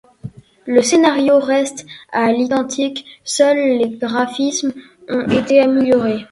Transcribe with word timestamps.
Le 0.65 0.81
scénario 0.81 1.37
reste 1.37 1.85
à 2.11 2.31
l'identique, 2.31 3.05
seuls 3.23 3.77
les 3.77 3.89
graphismes 3.99 4.73
ont 5.07 5.29
été 5.29 5.61
améliorés. 5.61 6.25